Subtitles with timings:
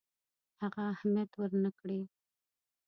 [0.61, 2.01] هغه اهمیت ورنه کړي.